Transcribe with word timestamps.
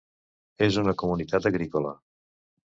És 0.67 0.79
una 0.85 0.95
comunitat 1.03 1.51
agrícola. 1.53 1.95